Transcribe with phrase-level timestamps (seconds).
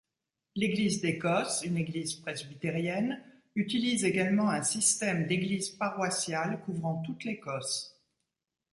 [0.55, 3.21] L'Église d'Écosse, une Église presbytérienne,
[3.53, 8.01] utilise également un système d'églises paroissiales, couvrant toute l'Écosse.